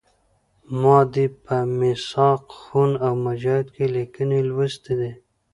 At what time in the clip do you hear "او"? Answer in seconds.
3.05-3.13